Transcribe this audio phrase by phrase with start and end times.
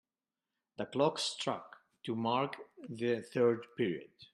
[0.77, 2.55] The clock struck to mark
[2.89, 4.09] the third period.